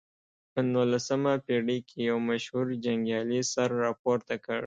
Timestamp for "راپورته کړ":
3.85-4.59